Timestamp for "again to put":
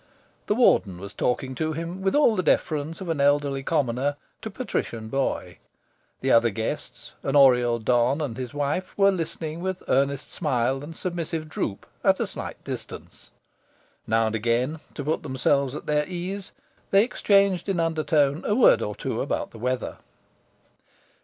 14.35-15.21